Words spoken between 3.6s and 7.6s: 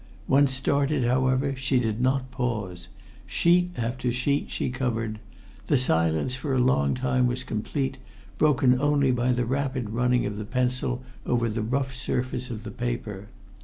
after sheet she covered. The silence for a long time was